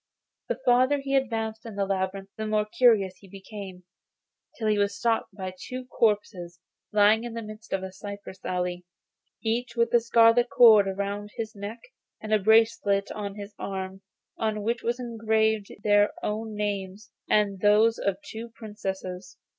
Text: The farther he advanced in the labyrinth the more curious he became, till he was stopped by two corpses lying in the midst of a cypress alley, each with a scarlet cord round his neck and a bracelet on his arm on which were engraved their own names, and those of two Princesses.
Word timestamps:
The 0.49 0.59
farther 0.65 0.97
he 0.99 1.15
advanced 1.15 1.63
in 1.63 1.75
the 1.75 1.85
labyrinth 1.85 2.31
the 2.35 2.47
more 2.47 2.65
curious 2.65 3.17
he 3.17 3.29
became, 3.29 3.83
till 4.57 4.67
he 4.67 4.79
was 4.79 4.97
stopped 4.97 5.31
by 5.35 5.53
two 5.55 5.85
corpses 5.85 6.59
lying 6.91 7.23
in 7.23 7.35
the 7.35 7.41
midst 7.43 7.71
of 7.71 7.83
a 7.83 7.91
cypress 7.91 8.43
alley, 8.43 8.83
each 9.43 9.75
with 9.75 9.93
a 9.93 9.99
scarlet 9.99 10.49
cord 10.49 10.87
round 10.97 11.29
his 11.35 11.53
neck 11.53 11.81
and 12.19 12.33
a 12.33 12.39
bracelet 12.39 13.11
on 13.11 13.35
his 13.35 13.53
arm 13.59 14.01
on 14.39 14.63
which 14.63 14.81
were 14.81 14.93
engraved 14.97 15.71
their 15.83 16.09
own 16.23 16.55
names, 16.55 17.11
and 17.29 17.59
those 17.59 17.99
of 17.99 18.17
two 18.25 18.49
Princesses. 18.55 19.37